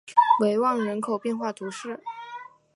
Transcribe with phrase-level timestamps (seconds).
[0.41, 1.99] 维旺人口变化图示